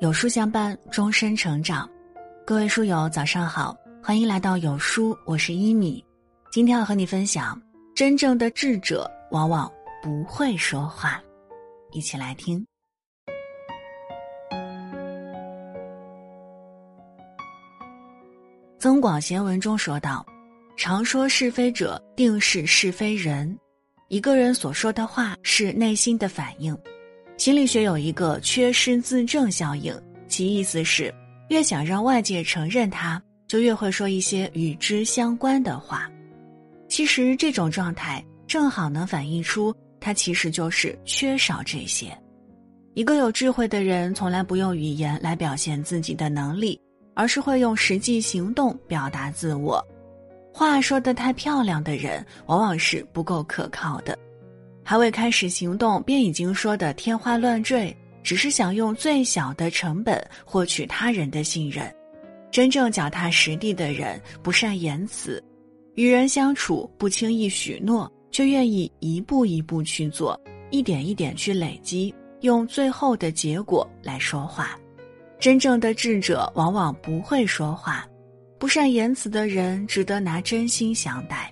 [0.00, 1.86] 有书相伴，终身成长。
[2.46, 6.02] 各位书友，早上好，欢迎来到有书，我是一米。
[6.50, 7.60] 今天要和你分享，
[7.94, 9.70] 真正的智者往往
[10.02, 11.22] 不会说话。
[11.92, 12.58] 一起来听。
[18.78, 20.24] 《增广贤文》中说道
[20.78, 23.54] ：“常说是非者，定是是非人。
[24.08, 26.74] 一个人所说的话，是内心的反应。”
[27.40, 31.10] 心理学有一个缺失自证效应，其意思是，
[31.48, 36.06] 越想让外界承认他，就越会说一些与之相关的话。
[36.86, 42.14] 其实这种状态正好能反映出他其实就是缺少这些。
[42.92, 46.78] 一个有智慧的人，从来不用语言来表现自己的能力，
[47.14, 49.82] 而是会用实际行动表达自我。
[50.52, 54.14] 话说得太漂亮的人，往往是不够可靠的。
[54.90, 61.88] 还未开始行动，便已经说的天花乱坠，只是想用最小的成本获取他人的信任。
[62.50, 65.40] 真正脚踏实地的人，不善言辞，
[65.94, 70.36] 与人相处不轻易许诺，却愿意一步一步去做，
[70.72, 74.76] 一点一点去累积，用最后的结果来说话。
[75.38, 78.04] 真正的智者往往不会说话，
[78.58, 81.48] 不善言辞的人值得拿真心相待，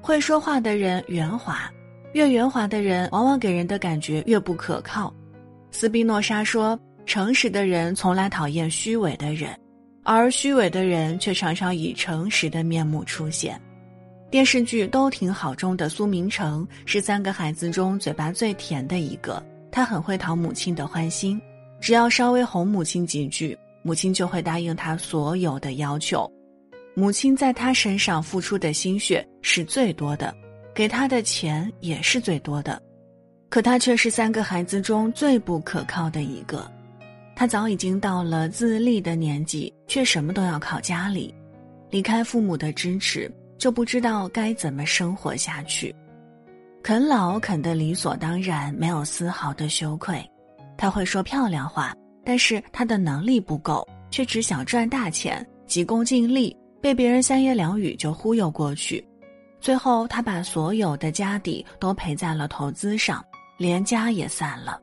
[0.00, 1.72] 会说话的人圆滑。
[2.12, 5.12] 越圆滑的人，往往给人的感觉越不可靠。
[5.70, 9.56] 斯宾诺莎说：“诚实的人从来讨厌虚伪的人，
[10.02, 13.60] 而虚伪的人却常常以诚实的面目出现。”
[14.30, 21.40] 电视剧《都挺好》中的苏明成是三个孩子中嘴巴最甜的一个，他很会讨母亲的欢心，
[21.80, 26.30] 只要稍微哄母亲几句，母亲就会答应他所有的要求。
[26.94, 30.34] 母亲在他身上付出的心血是最多的。
[30.80, 32.80] 给他的钱也是最多的，
[33.50, 36.66] 可他却是三个孩子中最不可靠的一个。
[37.36, 41.34] 他早已经到了自立的年纪，却什么都要靠家里，
[41.90, 45.94] 离开父母的支持，就不知道该怎么生活下去。
[46.82, 50.18] 啃老啃得理所当然，没有丝毫的羞愧。
[50.78, 59.06] 他会说漂亮话，但是他的能力不够，却只想赚大钱，急功近利，被别人三言两语就忽悠过去。
[59.60, 63.24] 最后，他把所有的家底都赔在了投资上，
[63.58, 64.80] 连家也散了。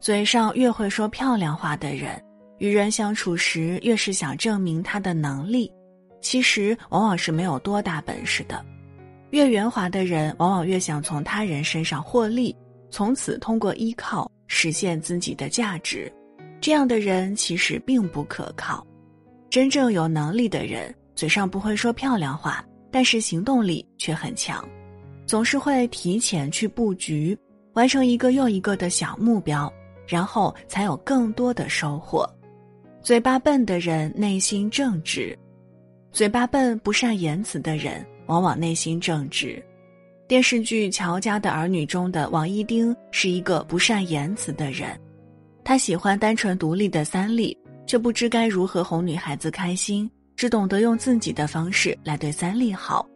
[0.00, 2.22] 嘴上越会说漂亮话的人，
[2.58, 5.72] 与人相处时越是想证明他的能力，
[6.20, 8.64] 其实往往是没有多大本事的。
[9.30, 12.54] 越圆滑的人，往往越想从他人身上获利，
[12.90, 16.12] 从此通过依靠实现自己的价值。
[16.60, 18.86] 这样的人其实并不可靠。
[19.50, 22.64] 真正有能力的人，嘴上不会说漂亮话。
[22.94, 24.64] 但是行动力却很强，
[25.26, 27.36] 总是会提前去布局，
[27.72, 29.68] 完成一个又一个的小目标，
[30.06, 32.24] 然后才有更多的收获。
[33.02, 35.36] 嘴巴笨的人内心正直，
[36.12, 39.60] 嘴巴笨不善言辞的人往往内心正直。
[40.28, 44.96] 电视剧《乔家的儿女》中的王一丁是一个不善言辞的人，
[45.64, 50.08] 他喜欢单纯独立的三丽，却不知该如何哄女孩子开心。
[50.36, 53.06] 只懂得用自己的方式来对三丽好，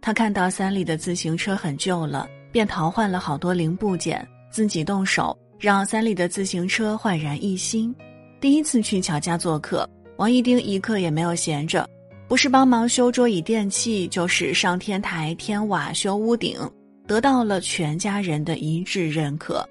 [0.00, 7.94] 他看到三丽的自行车很旧了，便淘换了好多零部件，自己动手让三丽的自行车焕然一新。
[8.40, 11.86] 第一次去乔家做客，王一丁一刻也没有闲着，
[12.28, 16.58] 不是帮忙修桌椅电器，就是上天台添瓦修屋顶，
[17.06, 19.68] 得到了全家人的一致认可。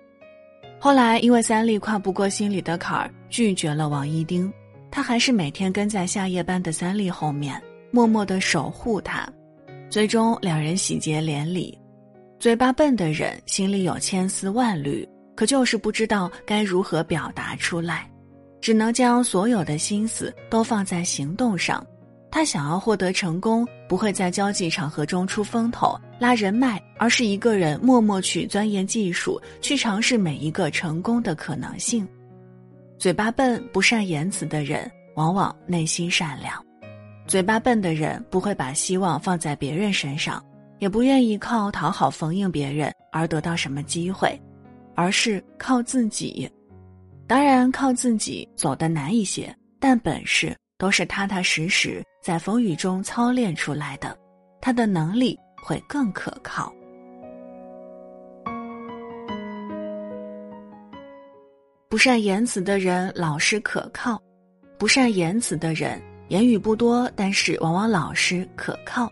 [0.77, 4.51] 后来因为三丽跨不过心里的坎儿，拒绝了王一丁。
[4.99, 7.57] 他还是每天跟在下夜班的三丽后面，
[7.89, 9.25] 默默的守护他，
[9.89, 11.79] 最终两人喜结连理。
[12.37, 18.11] 嘴巴笨的人心里有千丝万缕，可就是不知道该如何表达出来，
[18.59, 21.81] 只能将所有的心思都放在行动上。
[22.29, 32.05] 他想要获得成功，不会在交际场合中出风头、拉人脉，而是一个人默默去钻研技术，去尝试每一个成功的可能性。
[32.99, 36.61] 嘴巴笨、不善言辞的人，往往内心善良。
[37.25, 40.43] 嘴巴笨的人不会把希望放在别人身上，
[40.79, 44.37] 也不愿意靠讨好逢迎别人而得到什么机会，
[44.95, 46.51] 而是靠自己。
[47.25, 54.13] 当然，靠自己走得难一些，但本事都是踏踏实实在风雨中操练出来的，
[54.59, 56.73] 他的能力会更可靠。
[61.89, 64.21] 不善言辞的人老实可靠，
[64.77, 69.11] 不善言辞的人言语不多，但是往往老实可靠。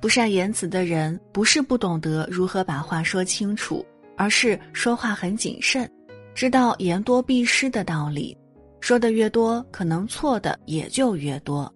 [0.00, 3.84] 不善言辞的人不是不懂得如何把话说清楚，
[4.16, 5.86] 而是说话很谨慎，
[6.34, 8.34] 知道言多必失的道理。
[8.80, 11.70] 说的越多，可能错的也就越多。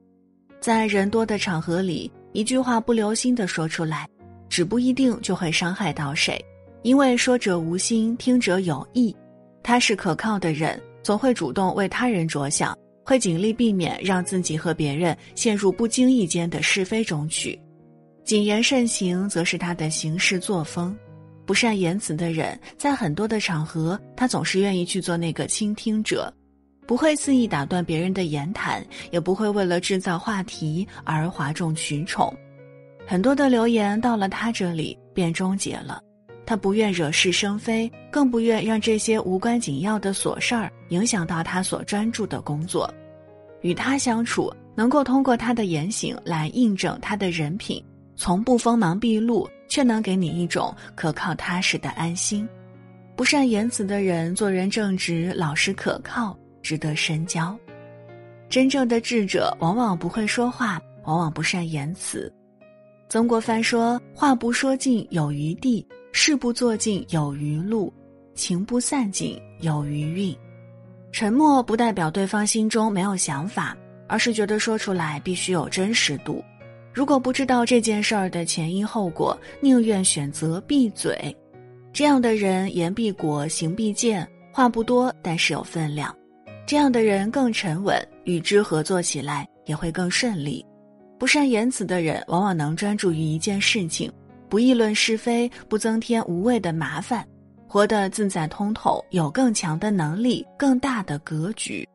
[0.63, 4.09] 在人多的场合里，一句话不留心的说出来，
[4.49, 6.43] 指不一定就会伤害到谁，
[6.81, 9.15] 因为说者无心，听者有意。
[9.69, 12.75] 他是可靠的人，总会主动为他人着想，
[13.05, 17.61] 会尽力避免让自己和别人陷入不经意间的是非中去。
[18.25, 20.97] 谨言慎行，则是他的行事作风。
[21.45, 26.33] 不善言辞的人，在很多的场合，他总是愿意去做那个倾听者。
[26.87, 32.35] 不会肆意打断别人的言谈，也不会为了制造话题而哗众取宠。
[33.07, 36.01] 很多的留言到了他这里便终结了。
[36.49, 42.91] 他不愿惹是生非，更不愿让这些无关紧要的琐事儿影响到他所专注的工作。
[43.61, 47.85] 与他相处，能够通过他的言行来印证他的人品，
[48.17, 52.49] 从不锋芒毕露，却能给你一种可靠踏实的安心。
[53.15, 56.35] 不善言辞的人，做人正直、老实、可靠。
[56.63, 57.55] 值得深交，
[58.49, 62.33] 真正的智者往往不会说话，往往不善言辞。
[63.09, 67.93] 曾国藩说：“话不说尽有余地，事不做尽有余路，
[68.35, 70.37] 情不散尽有余韵。”
[71.11, 73.77] 沉默不代表对方心中没有想法，
[74.07, 76.45] 而是觉得说出来必须有真实度。
[76.93, 81.35] 如果不知道这件事儿的前因后果，宁愿选择闭嘴。
[81.93, 86.15] 这样的人言必果，行必见，话不多，但是有分量。
[86.67, 90.65] 这样的人更沉稳，与之合作起来也会更顺利。
[91.19, 94.13] 不善言辞的人往往能专注于一件事情，
[94.49, 97.27] 不议论是非，不增添无谓的麻烦，
[97.67, 101.87] 活得自在通透，有更强的能力，更大的格局。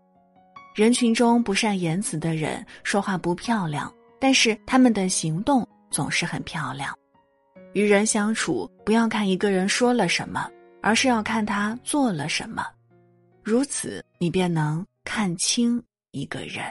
[0.75, 6.95] 人群中不善言辞的人说话不漂亮，但是他们的行动总是很漂亮。
[7.73, 10.49] 与人相处，不要看一个人说了什么，
[10.81, 12.65] 而是要看他做了什么。
[13.43, 16.63] 如此，你便能看清一个人。